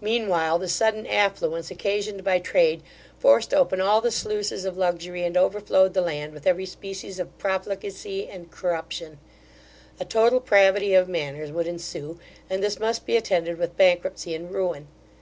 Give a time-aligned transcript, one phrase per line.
[0.00, 2.82] Mean while the sudden affluence occasioned by trade,
[3.20, 7.38] forced open all the sluices of luxury and overflowed the land with every species of
[7.38, 9.20] profligacy and corruption;
[10.00, 12.18] a total pravity of manners would ensue,
[12.50, 14.88] and this must be attended with bankruptcy and ruin.